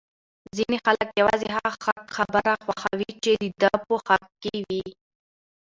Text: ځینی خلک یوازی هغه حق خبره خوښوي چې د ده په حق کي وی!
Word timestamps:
ځینی 0.55 0.77
خلک 0.85 1.07
یوازی 1.21 1.47
هغه 1.55 1.71
حق 1.87 1.99
خبره 2.17 2.53
خوښوي 2.65 3.11
چې 3.23 3.31
د 3.41 3.43
ده 3.61 3.71
په 3.85 3.95
حق 4.07 4.23
کي 4.43 4.55
وی! 4.67 4.85